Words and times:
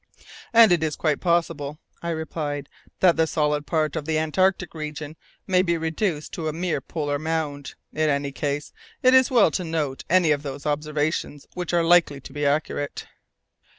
"And 0.51 0.71
it 0.71 0.81
is 0.81 0.95
quite 0.95 1.21
possible," 1.21 1.77
I 2.01 2.09
replied, 2.09 2.69
"that 3.01 3.17
the 3.17 3.27
solid 3.27 3.67
part 3.67 3.95
of 3.95 4.05
the 4.05 4.17
Antarctic 4.17 4.73
region 4.73 5.15
may 5.45 5.61
be 5.61 5.77
reduced 5.77 6.31
to 6.33 6.47
a 6.47 6.53
mere 6.53 6.81
polar 6.81 7.19
mound. 7.19 7.75
In 7.93 8.09
any 8.09 8.31
case, 8.31 8.73
it 9.03 9.13
is 9.13 9.29
well 9.29 9.51
to 9.51 9.63
note 9.63 10.03
any 10.09 10.31
of 10.31 10.41
those 10.41 10.65
observations 10.65 11.45
which 11.53 11.71
are 11.71 11.83
likely 11.83 12.19
to 12.19 12.33
be 12.33 12.47
accurate." 12.47 13.05